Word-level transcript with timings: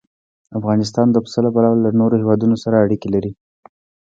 افغانستان 0.59 1.07
د 1.11 1.17
پسه 1.23 1.39
له 1.45 1.49
پلوه 1.53 1.75
له 1.85 1.89
نورو 1.99 2.19
هېوادونو 2.21 2.55
سره 2.63 2.81
اړیکې 2.85 3.09
لري. 3.15 3.31